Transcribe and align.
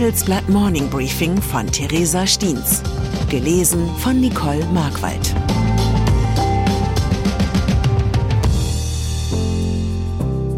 Handelsblatt 0.00 0.48
Morning 0.48 0.88
Briefing 0.88 1.42
von 1.42 1.70
Theresa 1.70 2.26
Stiens. 2.26 2.82
Gelesen 3.28 3.86
von 3.98 4.18
Nicole 4.18 4.64
Markwald. 4.72 5.34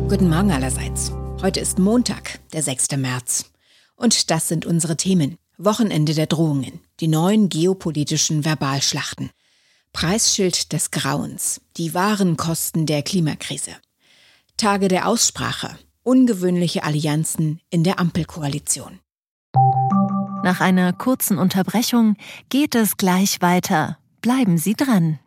Guten 0.09 0.29
Morgen 0.29 0.53
allerseits. 0.53 1.11
Heute 1.43 1.59
ist 1.59 1.81
Montag, 1.81 2.39
der 2.53 2.63
6. 2.63 2.93
März. 2.99 3.51
Und 3.97 4.31
das 4.31 4.47
sind 4.47 4.65
unsere 4.65 4.97
Themen. 4.97 5.37
Wochenende 5.59 6.15
der 6.15 6.27
Drohungen, 6.29 6.79
die 7.01 7.09
neuen 7.09 7.49
geopolitischen 7.49 8.45
Verbalschlachten. 8.45 9.31
Preisschild 9.93 10.73
des 10.73 10.93
Grauens, 10.93 11.61
die 11.77 11.95
wahren 11.95 12.37
Kosten 12.37 12.87
der 12.87 13.03
Klimakrise. 13.03 13.73
Tage 14.57 14.87
der 14.87 15.09
Aussprache, 15.09 15.77
ungewöhnliche 16.05 16.85
Allianzen 16.85 17.61
in 17.71 17.83
der 17.83 17.99
Ampelkoalition. 17.99 19.01
Nach 20.43 20.61
einer 20.61 20.93
kurzen 20.93 21.39
Unterbrechung 21.39 22.17
geht 22.49 22.75
es 22.75 22.97
gleich 22.97 23.41
weiter. 23.41 23.99
Bleiben 24.21 24.59
Sie 24.59 24.75
dran. 24.75 25.21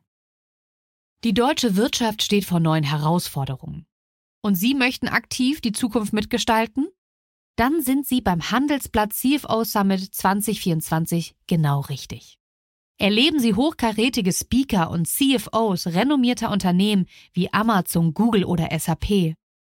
Die 1.24 1.34
deutsche 1.34 1.76
Wirtschaft 1.76 2.22
steht 2.22 2.46
vor 2.46 2.60
neuen 2.60 2.84
Herausforderungen. 2.84 3.86
Und 4.42 4.56
Sie 4.56 4.76
möchten 4.76 5.08
aktiv 5.08 5.62
die 5.62 5.72
Zukunft 5.72 6.14
mitgestalten? 6.14 6.88
Dann 7.56 7.82
sind 7.82 8.06
Sie 8.06 8.20
beim 8.20 8.52
Handelsblatt 8.52 9.14
CFO 9.14 9.64
Summit 9.64 10.14
2024 10.14 11.36
genau 11.48 11.80
richtig. 11.80 12.38
Erleben 12.98 13.40
Sie 13.40 13.56
hochkarätige 13.56 14.34
Speaker 14.34 14.90
und 14.92 15.08
CFOs 15.08 15.88
renommierter 15.88 16.52
Unternehmen 16.52 17.08
wie 17.34 17.52
Amazon, 17.54 18.14
Google 18.14 18.44
oder 18.44 18.68
SAP 18.78 19.36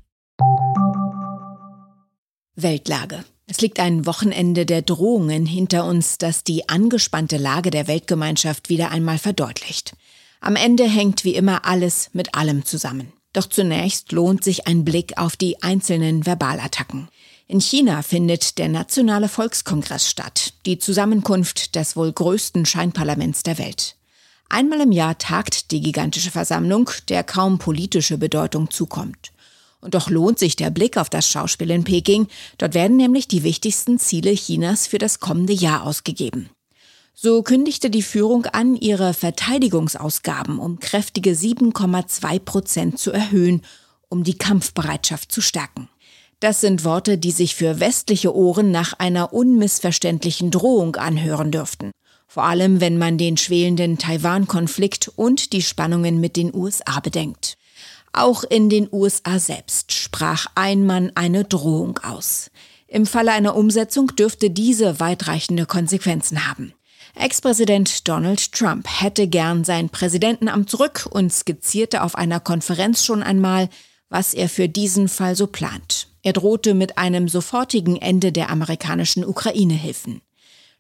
Weltlage. 2.57 3.25
Es 3.47 3.61
liegt 3.61 3.79
ein 3.79 4.07
Wochenende 4.07 4.67
der 4.67 4.83
Drohungen 4.83 5.47
hinter 5.47 5.85
uns, 5.85 6.19
das 6.19 6.43
die 6.43 6.69
angespannte 6.69 7.37
Lage 7.37 7.71
der 7.71 7.87
Weltgemeinschaft 7.87 8.69
wieder 8.69 8.91
einmal 8.91 9.19
verdeutlicht. 9.19 9.97
Am 10.41 10.57
Ende 10.57 10.89
hängt 10.89 11.23
wie 11.23 11.37
immer 11.37 11.67
alles 11.67 12.11
mit 12.15 12.35
allem 12.35 12.65
zusammen. 12.65 13.13
Doch 13.35 13.47
zunächst 13.47 14.13
lohnt 14.13 14.43
sich 14.43 14.67
ein 14.67 14.85
Blick 14.85 15.19
auf 15.19 15.37
die 15.37 15.63
einzelnen 15.63 16.23
Verbalattacken. 16.23 17.09
In 17.47 17.61
China 17.61 18.01
findet 18.01 18.57
der 18.57 18.69
Nationale 18.69 19.29
Volkskongress 19.29 20.09
statt, 20.09 20.55
die 20.65 20.79
Zusammenkunft 20.79 21.75
des 21.75 21.95
wohl 21.97 22.11
größten 22.11 22.65
Scheinparlaments 22.65 23.43
der 23.43 23.59
Welt. 23.59 23.97
Einmal 24.49 24.81
im 24.81 24.93
Jahr 24.93 25.19
tagt 25.19 25.73
die 25.73 25.81
gigantische 25.81 26.31
Versammlung, 26.31 26.89
der 27.09 27.25
kaum 27.25 27.59
politische 27.59 28.19
Bedeutung 28.19 28.71
zukommt. 28.71 29.33
Und 29.81 29.95
doch 29.95 30.09
lohnt 30.09 30.39
sich 30.39 30.57
der 30.57 30.71
Blick 30.71 30.97
auf 30.97 31.11
das 31.11 31.29
Schauspiel 31.29 31.71
in 31.71 31.85
Peking. 31.85 32.29
Dort 32.57 32.73
werden 32.73 32.97
nämlich 32.97 33.29
die 33.29 33.43
wichtigsten 33.43 33.99
Ziele 33.99 34.33
Chinas 34.35 34.87
für 34.87 34.99
das 34.99 35.19
kommende 35.21 35.53
Jahr 35.53 35.85
ausgegeben. 35.85 36.51
So 37.17 37.43
kündigte 37.43 37.91
die 37.91 38.03
Führung 38.03 38.47
an, 38.47 38.75
ihre 38.75 39.15
Verteidigungsausgaben 39.15 40.59
um 40.59 40.81
kräftige 40.81 41.31
7,2 41.31 42.41
Prozent 42.41 42.99
zu 42.99 43.13
erhöhen, 43.13 43.63
um 44.09 44.25
die 44.25 44.37
Kampfbereitschaft 44.37 45.31
zu 45.31 45.41
stärken. 45.41 45.89
Das 46.41 46.61
sind 46.61 46.85
Worte, 46.85 47.17
die 47.17 47.31
sich 47.31 47.55
für 47.55 47.79
westliche 47.79 48.35
Ohren 48.35 48.73
nach 48.73 48.95
einer 48.99 49.33
unmissverständlichen 49.33 50.51
Drohung 50.51 50.97
anhören 50.97 51.53
dürften. 51.53 51.93
Vor 52.27 52.45
allem, 52.45 52.81
wenn 52.81 52.99
man 52.99 53.17
den 53.17 53.37
schwelenden 53.37 53.97
Taiwan-Konflikt 53.97 55.13
und 55.15 55.53
die 55.53 55.63
Spannungen 55.63 56.21
mit 56.21 56.37
den 56.37 56.53
USA 56.53 56.99
bedenkt. 56.99 57.57
Auch 58.13 58.43
in 58.43 58.69
den 58.69 58.89
USA 58.91 59.39
selbst 59.39 59.93
sprach 59.93 60.47
ein 60.57 60.85
Mann 60.85 61.13
eine 61.15 61.45
Drohung 61.45 61.99
aus. 62.01 62.51
Im 62.89 63.07
Falle 63.07 63.33
einer 63.33 63.57
Umsetzung 63.57 64.09
dürfte 64.17 64.51
diese 64.51 64.99
weitreichende 64.99 65.65
Konsequenzen 65.67 66.49
haben. 66.49 66.75
Ex-Präsident 67.17 68.09
Donald 68.09 68.53
Trump 68.53 68.87
hätte 68.89 69.29
gern 69.29 69.65
sein 69.65 69.89
Präsidentenamt 69.89 70.69
zurück 70.69 71.09
und 71.11 71.33
skizzierte 71.33 72.03
auf 72.03 72.17
einer 72.17 72.41
Konferenz 72.41 73.05
schon 73.05 73.23
einmal, 73.23 73.69
was 74.09 74.35
er 74.35 74.49
für 74.49 74.69
diesen 74.69 75.09
Fall 75.09 75.37
so 75.37 75.47
plant. 75.47 76.09
Er 76.23 76.33
drohte 76.33 76.75
mit 76.75 76.99
einem 76.99 77.29
sofortigen 77.29 77.97
Ende 77.97 78.33
der 78.33 78.51
amerikanischen 78.51 79.25
Ukraine-Hilfen. 79.25 80.23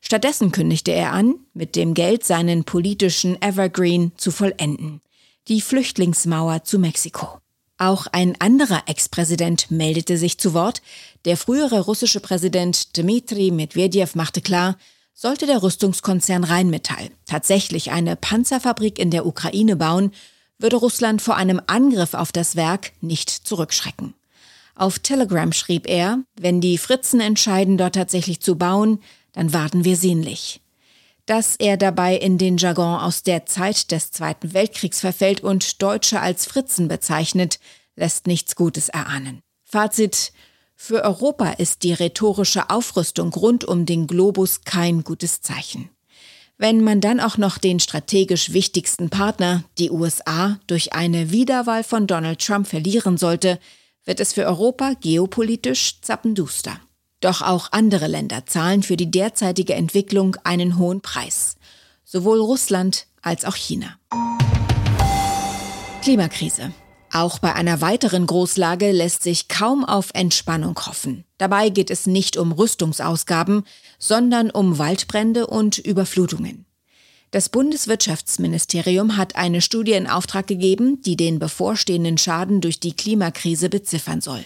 Stattdessen 0.01 0.53
kündigte 0.53 0.93
er 0.93 1.13
an, 1.13 1.37
mit 1.55 1.77
dem 1.77 1.95
Geld 1.95 2.25
seinen 2.25 2.65
politischen 2.65 3.41
Evergreen 3.41 4.13
zu 4.17 4.31
vollenden. 4.31 5.01
Die 5.49 5.61
Flüchtlingsmauer 5.61 6.65
zu 6.65 6.79
Mexiko. 6.79 7.39
Auch 7.79 8.07
ein 8.13 8.41
anderer 8.41 8.83
Ex-Präsident 8.87 9.71
meldete 9.71 10.17
sich 10.17 10.39
zu 10.39 10.55
Wort. 10.55 10.83
Der 11.25 11.37
frühere 11.37 11.81
russische 11.81 12.21
Präsident 12.21 12.97
Dmitri 12.97 13.51
Medvedev 13.51 14.15
machte 14.15 14.41
klar, 14.41 14.77
sollte 15.15 15.47
der 15.47 15.63
Rüstungskonzern 15.63 16.45
Rheinmetall 16.45 17.11
tatsächlich 17.25 17.93
eine 17.93 18.17
Panzerfabrik 18.17 18.99
in 18.99 19.11
der 19.11 19.25
Ukraine 19.25 19.77
bauen, 19.77 20.11
würde 20.59 20.77
Russland 20.77 21.23
vor 21.23 21.37
einem 21.37 21.63
Angriff 21.67 22.15
auf 22.15 22.33
das 22.33 22.57
Werk 22.57 22.93
nicht 23.01 23.31
zurückschrecken. 23.31 24.15
Auf 24.75 24.99
Telegram 24.99 25.53
schrieb 25.53 25.89
er, 25.89 26.19
wenn 26.39 26.61
die 26.61 26.79
Fritzen 26.79 27.21
entscheiden, 27.21 27.79
dort 27.79 27.95
tatsächlich 27.95 28.41
zu 28.41 28.57
bauen, 28.57 29.01
dann 29.33 29.53
warten 29.53 29.85
wir 29.85 29.97
sehnlich. 29.97 30.61
Dass 31.27 31.57
er 31.57 31.77
dabei 31.77 32.17
in 32.17 32.37
den 32.37 32.59
Jargon 32.59 32.99
aus 32.99 33.23
der 33.23 33.47
Zeit 33.47 33.93
des 33.93 34.11
Zweiten 34.11 34.53
Weltkriegs 34.53 35.01
verfällt 35.01 35.41
und 35.41 35.81
Deutsche 35.81 36.21
als 36.21 36.45
Fritzen 36.45 36.89
bezeichnet, 36.89 37.61
lässt 37.97 38.27
nichts 38.27 38.57
Gutes 38.57 38.89
erahnen. 38.89 39.41
Fazit, 39.65 40.33
für 40.85 41.03
Europa 41.03 41.53
ist 41.53 41.83
die 41.83 41.95
rhetorische 41.95 42.69
Aufrüstung 42.69 43.33
rund 43.33 43.65
um 43.65 43.87
den 43.87 44.07
Globus 44.07 44.65
kein 44.67 45.03
gutes 45.03 45.41
Zeichen. 45.41 45.89
Wenn 46.59 46.85
man 46.85 47.01
dann 47.01 47.21
auch 47.21 47.39
noch 47.39 47.57
den 47.57 47.81
strategisch 47.81 48.53
wichtigsten 48.53 49.09
Partner, 49.09 49.65
die 49.79 49.91
USA, 49.91 50.61
durch 50.67 50.93
eine 50.93 51.31
Wiederwahl 51.31 51.85
von 51.85 52.07
Donald 52.07 52.45
Trump 52.45 52.67
verlieren 52.67 53.17
sollte, 53.17 53.59
wird 54.05 54.21
es 54.21 54.35
für 54.35 54.45
Europa 54.45 54.93
geopolitisch 55.01 56.03
zappenduster. 56.03 56.79
Doch 57.21 57.41
auch 57.41 57.73
andere 57.73 58.07
Länder 58.07 58.45
zahlen 58.45 58.83
für 58.83 58.99
die 58.99 59.11
derzeitige 59.11 59.73
Entwicklung 59.73 60.37
einen 60.45 60.79
hohen 60.79 61.01
Preis. 61.01 61.57
Sowohl 62.05 62.41
Russland 62.41 63.07
als 63.23 63.47
auch 63.47 63.57
China. 63.57 63.99
Klimakrise. 66.03 66.75
Auch 67.15 67.39
bei 67.39 67.55
einer 67.55 67.81
weiteren 67.81 68.27
Großlage 68.27 68.91
lässt 68.91 69.23
sich 69.23 69.47
kaum 69.47 69.85
auf 69.85 70.11
Entspannung 70.15 70.77
hoffen. 70.85 71.23
Dabei 71.39 71.69
geht 71.69 71.93
es 71.93 72.09
nicht 72.09 72.37
um 72.37 72.51
Rüstungsausgaben, 72.51 73.63
sondern 74.01 74.51
um 74.51 74.79
Waldbrände 74.79 75.47
und 75.47 75.79
Überflutungen. 75.79 76.67
Das 77.31 77.49
Bundeswirtschaftsministerium 77.51 79.17
hat 79.17 79.37
eine 79.37 79.61
Studie 79.61 79.93
in 79.93 80.09
Auftrag 80.09 80.49
gegeben, 80.49 81.03
die 81.03 81.15
den 81.17 81.39
bevorstehenden 81.39 82.19
Schaden 82.19 82.61
durch 82.61 82.81
die 82.81 82.97
Klimakrise 82.97 83.69
beziffern 83.69 84.21
soll. 84.21 84.45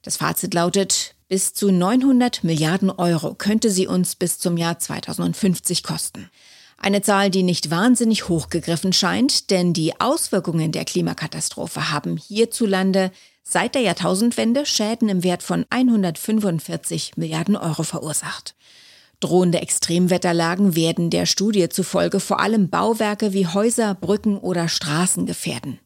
Das 0.00 0.16
Fazit 0.16 0.54
lautet, 0.54 1.14
bis 1.28 1.52
zu 1.52 1.70
900 1.70 2.44
Milliarden 2.44 2.88
Euro 2.88 3.34
könnte 3.34 3.70
sie 3.70 3.86
uns 3.86 4.14
bis 4.16 4.38
zum 4.38 4.56
Jahr 4.56 4.78
2050 4.78 5.82
kosten. 5.82 6.30
Eine 6.82 7.02
Zahl, 7.02 7.28
die 7.28 7.42
nicht 7.42 7.70
wahnsinnig 7.70 8.30
hochgegriffen 8.30 8.94
scheint, 8.94 9.50
denn 9.50 9.74
die 9.74 10.00
Auswirkungen 10.00 10.72
der 10.72 10.86
Klimakatastrophe 10.86 11.90
haben 11.90 12.16
hierzulande 12.16 13.12
seit 13.42 13.74
der 13.74 13.82
Jahrtausendwende 13.82 14.64
Schäden 14.64 15.10
im 15.10 15.22
Wert 15.22 15.42
von 15.42 15.66
145 15.68 17.18
Milliarden 17.18 17.56
Euro 17.56 17.82
verursacht. 17.82 18.54
Drohende 19.20 19.60
Extremwetterlagen 19.60 20.74
werden 20.74 21.10
der 21.10 21.26
Studie 21.26 21.68
zufolge 21.68 22.18
vor 22.18 22.40
allem 22.40 22.70
Bauwerke 22.70 23.34
wie 23.34 23.46
Häuser, 23.46 23.94
Brücken 23.94 24.38
oder 24.38 24.66
Straßen 24.66 25.26
gefährden. 25.26 25.78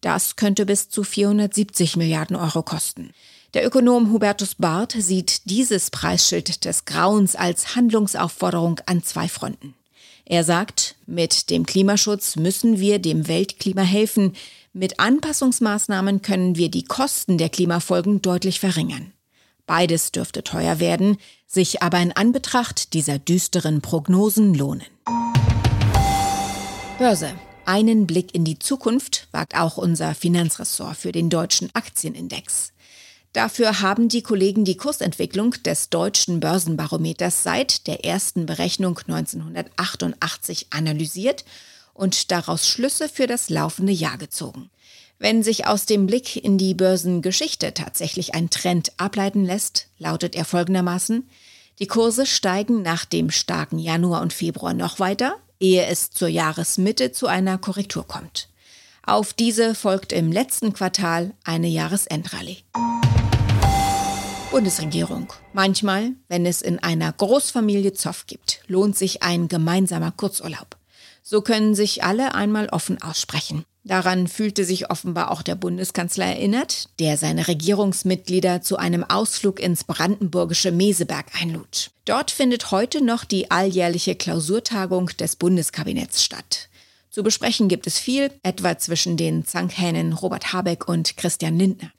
Das 0.00 0.36
könnte 0.36 0.64
bis 0.64 0.88
zu 0.88 1.04
470 1.04 1.98
Milliarden 1.98 2.36
Euro 2.36 2.62
kosten. 2.62 3.10
Der 3.52 3.66
Ökonom 3.66 4.10
Hubertus 4.10 4.54
Barth 4.54 4.92
sieht 4.98 5.50
dieses 5.50 5.90
Preisschild 5.90 6.64
des 6.64 6.86
Grauens 6.86 7.36
als 7.36 7.76
Handlungsaufforderung 7.76 8.80
an 8.86 9.02
zwei 9.02 9.28
Fronten. 9.28 9.74
Er 10.30 10.44
sagt, 10.44 10.94
mit 11.06 11.50
dem 11.50 11.66
Klimaschutz 11.66 12.36
müssen 12.36 12.78
wir 12.78 13.00
dem 13.00 13.26
Weltklima 13.26 13.82
helfen. 13.82 14.36
Mit 14.72 15.00
Anpassungsmaßnahmen 15.00 16.22
können 16.22 16.54
wir 16.54 16.70
die 16.70 16.84
Kosten 16.84 17.36
der 17.36 17.48
Klimafolgen 17.48 18.22
deutlich 18.22 18.60
verringern. 18.60 19.12
Beides 19.66 20.12
dürfte 20.12 20.44
teuer 20.44 20.78
werden, 20.78 21.16
sich 21.48 21.82
aber 21.82 21.98
in 21.98 22.12
Anbetracht 22.12 22.94
dieser 22.94 23.18
düsteren 23.18 23.80
Prognosen 23.80 24.54
lohnen. 24.54 24.86
Börse. 26.98 27.32
Einen 27.64 28.06
Blick 28.06 28.32
in 28.32 28.44
die 28.44 28.60
Zukunft 28.60 29.26
wagt 29.32 29.56
auch 29.56 29.78
unser 29.78 30.14
Finanzressort 30.14 30.96
für 30.96 31.10
den 31.10 31.28
deutschen 31.28 31.70
Aktienindex. 31.74 32.72
Dafür 33.32 33.80
haben 33.80 34.08
die 34.08 34.22
Kollegen 34.22 34.64
die 34.64 34.76
Kursentwicklung 34.76 35.52
des 35.64 35.88
deutschen 35.88 36.40
Börsenbarometers 36.40 37.44
seit 37.44 37.86
der 37.86 38.04
ersten 38.04 38.44
Berechnung 38.44 38.98
1988 38.98 40.66
analysiert 40.70 41.44
und 41.94 42.32
daraus 42.32 42.66
Schlüsse 42.66 43.08
für 43.08 43.28
das 43.28 43.48
laufende 43.48 43.92
Jahr 43.92 44.18
gezogen. 44.18 44.70
Wenn 45.20 45.42
sich 45.42 45.66
aus 45.66 45.86
dem 45.86 46.06
Blick 46.06 46.42
in 46.42 46.58
die 46.58 46.74
Börsengeschichte 46.74 47.74
tatsächlich 47.74 48.34
ein 48.34 48.50
Trend 48.50 48.92
ableiten 48.96 49.44
lässt, 49.44 49.86
lautet 49.98 50.34
er 50.34 50.44
folgendermaßen 50.44 51.28
Die 51.78 51.86
Kurse 51.86 52.26
steigen 52.26 52.82
nach 52.82 53.04
dem 53.04 53.30
starken 53.30 53.78
Januar 53.78 54.22
und 54.22 54.32
Februar 54.32 54.74
noch 54.74 54.98
weiter, 54.98 55.36
ehe 55.60 55.86
es 55.86 56.10
zur 56.10 56.28
Jahresmitte 56.28 57.12
zu 57.12 57.26
einer 57.26 57.58
Korrektur 57.58 58.06
kommt. 58.06 58.48
Auf 59.04 59.34
diese 59.34 59.74
folgt 59.74 60.12
im 60.12 60.32
letzten 60.32 60.72
Quartal 60.72 61.34
eine 61.44 61.68
Jahresendrallye. 61.68 62.58
Bundesregierung. 64.50 65.32
Manchmal, 65.52 66.10
wenn 66.28 66.44
es 66.44 66.60
in 66.60 66.80
einer 66.80 67.12
Großfamilie 67.12 67.92
Zoff 67.92 68.26
gibt, 68.26 68.60
lohnt 68.66 68.98
sich 68.98 69.22
ein 69.22 69.46
gemeinsamer 69.46 70.10
Kurzurlaub. 70.10 70.76
So 71.22 71.40
können 71.40 71.76
sich 71.76 72.02
alle 72.02 72.34
einmal 72.34 72.68
offen 72.68 73.00
aussprechen. 73.00 73.64
Daran 73.84 74.26
fühlte 74.26 74.64
sich 74.64 74.90
offenbar 74.90 75.30
auch 75.30 75.42
der 75.42 75.54
Bundeskanzler 75.54 76.26
erinnert, 76.26 76.88
der 76.98 77.16
seine 77.16 77.46
Regierungsmitglieder 77.46 78.60
zu 78.60 78.76
einem 78.76 79.04
Ausflug 79.04 79.60
ins 79.60 79.84
brandenburgische 79.84 80.72
Meseberg 80.72 81.26
einlud. 81.40 81.92
Dort 82.04 82.32
findet 82.32 82.72
heute 82.72 83.02
noch 83.04 83.24
die 83.24 83.52
alljährliche 83.52 84.16
Klausurtagung 84.16 85.06
des 85.18 85.36
Bundeskabinetts 85.36 86.24
statt. 86.24 86.68
Zu 87.08 87.22
besprechen 87.22 87.68
gibt 87.68 87.86
es 87.86 87.98
viel, 87.98 88.30
etwa 88.42 88.76
zwischen 88.78 89.16
den 89.16 89.44
Zankhähnen 89.44 90.12
Robert 90.12 90.52
Habeck 90.52 90.88
und 90.88 91.16
Christian 91.16 91.56
Lindner. 91.56 91.92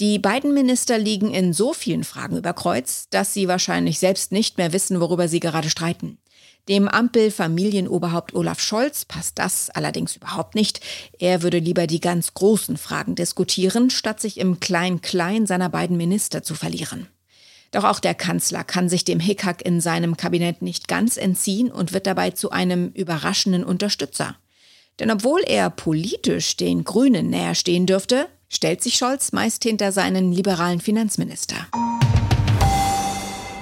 Die 0.00 0.18
beiden 0.18 0.54
Minister 0.54 0.96
liegen 0.96 1.34
in 1.34 1.52
so 1.52 1.74
vielen 1.74 2.04
Fragen 2.04 2.38
über 2.38 2.54
Kreuz, 2.54 3.08
dass 3.10 3.34
sie 3.34 3.48
wahrscheinlich 3.48 3.98
selbst 3.98 4.32
nicht 4.32 4.56
mehr 4.56 4.72
wissen, 4.72 4.98
worüber 4.98 5.28
sie 5.28 5.40
gerade 5.40 5.68
streiten. 5.68 6.16
Dem 6.70 6.88
Ampel-Familienoberhaupt 6.88 8.32
Olaf 8.34 8.60
Scholz 8.60 9.04
passt 9.04 9.38
das 9.38 9.68
allerdings 9.68 10.16
überhaupt 10.16 10.54
nicht. 10.54 10.80
Er 11.18 11.42
würde 11.42 11.58
lieber 11.58 11.86
die 11.86 12.00
ganz 12.00 12.32
großen 12.32 12.78
Fragen 12.78 13.14
diskutieren, 13.14 13.90
statt 13.90 14.20
sich 14.20 14.38
im 14.38 14.58
Klein-Klein 14.58 15.46
seiner 15.46 15.68
beiden 15.68 15.98
Minister 15.98 16.42
zu 16.42 16.54
verlieren. 16.54 17.06
Doch 17.70 17.84
auch 17.84 18.00
der 18.00 18.14
Kanzler 18.14 18.64
kann 18.64 18.88
sich 18.88 19.04
dem 19.04 19.20
Hickhack 19.20 19.62
in 19.62 19.82
seinem 19.82 20.16
Kabinett 20.16 20.62
nicht 20.62 20.88
ganz 20.88 21.18
entziehen 21.18 21.70
und 21.70 21.92
wird 21.92 22.06
dabei 22.06 22.30
zu 22.30 22.50
einem 22.50 22.88
überraschenden 22.94 23.64
Unterstützer. 23.64 24.36
Denn 24.98 25.10
obwohl 25.10 25.42
er 25.42 25.68
politisch 25.68 26.56
den 26.56 26.84
Grünen 26.84 27.28
näher 27.28 27.54
stehen 27.54 27.84
dürfte, 27.84 28.28
stellt 28.50 28.82
sich 28.82 28.96
Scholz 28.96 29.32
meist 29.32 29.62
hinter 29.62 29.92
seinen 29.92 30.32
liberalen 30.32 30.80
Finanzminister. 30.80 31.56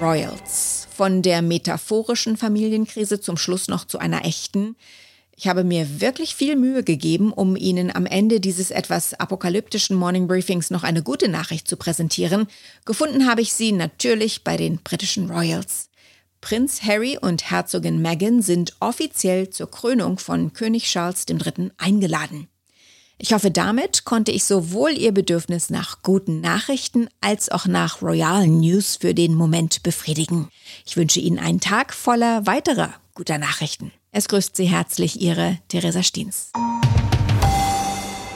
Royals. 0.00 0.88
Von 0.90 1.22
der 1.22 1.42
metaphorischen 1.42 2.36
Familienkrise 2.36 3.20
zum 3.20 3.36
Schluss 3.36 3.68
noch 3.68 3.84
zu 3.84 3.98
einer 3.98 4.24
echten. 4.24 4.74
Ich 5.36 5.46
habe 5.46 5.62
mir 5.62 6.00
wirklich 6.00 6.34
viel 6.34 6.56
Mühe 6.56 6.82
gegeben, 6.82 7.32
um 7.32 7.54
Ihnen 7.54 7.94
am 7.94 8.06
Ende 8.06 8.40
dieses 8.40 8.72
etwas 8.72 9.14
apokalyptischen 9.14 9.94
Morning 9.94 10.26
Briefings 10.26 10.70
noch 10.70 10.82
eine 10.82 11.04
gute 11.04 11.28
Nachricht 11.28 11.68
zu 11.68 11.76
präsentieren. 11.76 12.48
Gefunden 12.84 13.28
habe 13.28 13.42
ich 13.42 13.52
sie 13.52 13.70
natürlich 13.70 14.42
bei 14.42 14.56
den 14.56 14.78
britischen 14.78 15.30
Royals. 15.30 15.90
Prinz 16.40 16.82
Harry 16.82 17.18
und 17.20 17.50
Herzogin 17.50 18.00
Meghan 18.02 18.42
sind 18.42 18.74
offiziell 18.80 19.50
zur 19.50 19.70
Krönung 19.70 20.18
von 20.18 20.52
König 20.52 20.84
Charles 20.84 21.24
III. 21.28 21.70
eingeladen. 21.76 22.48
Ich 23.20 23.32
hoffe, 23.32 23.50
damit 23.50 24.04
konnte 24.04 24.30
ich 24.30 24.44
sowohl 24.44 24.92
Ihr 24.92 25.10
Bedürfnis 25.10 25.70
nach 25.70 26.02
guten 26.02 26.40
Nachrichten 26.40 27.08
als 27.20 27.50
auch 27.50 27.66
nach 27.66 28.00
royalen 28.00 28.60
News 28.60 28.94
für 28.94 29.12
den 29.12 29.34
Moment 29.34 29.82
befriedigen. 29.82 30.48
Ich 30.86 30.96
wünsche 30.96 31.18
Ihnen 31.18 31.40
einen 31.40 31.58
Tag 31.58 31.92
voller 31.92 32.46
weiterer 32.46 32.94
guter 33.14 33.38
Nachrichten. 33.38 33.90
Es 34.12 34.28
grüßt 34.28 34.54
Sie 34.54 34.66
herzlich 34.66 35.20
Ihre 35.20 35.58
Theresa 35.66 36.04
Stiens. 36.04 36.52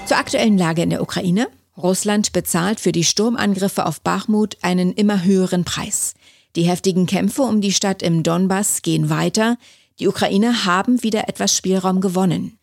Zur 0.06 0.16
aktuellen 0.16 0.58
Lage 0.58 0.82
in 0.82 0.90
der 0.90 1.00
Ukraine. 1.00 1.46
Russland 1.76 2.32
bezahlt 2.32 2.80
für 2.80 2.90
die 2.90 3.04
Sturmangriffe 3.04 3.86
auf 3.86 4.00
Bachmut 4.00 4.58
einen 4.62 4.92
immer 4.92 5.22
höheren 5.22 5.64
Preis. 5.64 6.14
Die 6.56 6.64
heftigen 6.64 7.06
Kämpfe 7.06 7.42
um 7.42 7.60
die 7.60 7.72
Stadt 7.72 8.02
im 8.02 8.24
Donbass 8.24 8.82
gehen 8.82 9.08
weiter. 9.08 9.56
Die 10.00 10.08
Ukrainer 10.08 10.64
haben 10.64 11.04
wieder 11.04 11.28
etwas 11.28 11.56
Spielraum 11.56 12.00
gewonnen. 12.00 12.58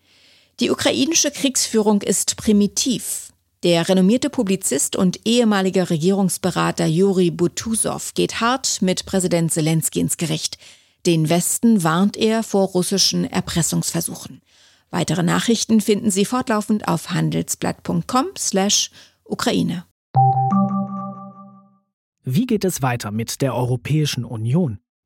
Die 0.59 0.71
ukrainische 0.71 1.31
Kriegsführung 1.31 2.01
ist 2.01 2.35
primitiv. 2.35 3.31
Der 3.63 3.88
renommierte 3.88 4.29
Publizist 4.29 4.97
und 4.97 5.25
ehemalige 5.25 5.89
Regierungsberater 5.89 6.85
Juri 6.85 7.31
Butusow 7.31 8.13
geht 8.13 8.41
hart 8.41 8.81
mit 8.81 9.06
Präsident 9.06 9.53
Zelensky 9.53 10.01
ins 10.01 10.17
Gericht. 10.17 10.57
Den 11.06 11.29
Westen 11.29 11.81
warnt 11.83 12.17
er 12.17 12.44
vor 12.44 12.67
russischen 12.67 13.23
Erpressungsversuchen. 13.23 14.41
Weitere 14.89 15.23
Nachrichten 15.23 15.79
finden 15.79 16.11
Sie 16.11 16.25
fortlaufend 16.25 16.89
auf 16.89 17.11
handelsblatt.com/Ukraine. 17.11 19.85
Wie 22.23 22.45
geht 22.45 22.65
es 22.65 22.81
weiter 22.81 23.11
mit 23.11 23.41
der 23.41 23.56
Europäischen 23.56 24.25
Union? 24.25 24.79